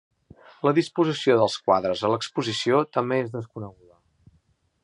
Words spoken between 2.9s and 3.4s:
també és